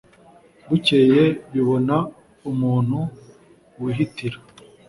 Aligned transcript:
bukeye 0.67 1.23
bibona 1.51 1.95
umuntu 2.51 2.99
wihitira 3.81 4.37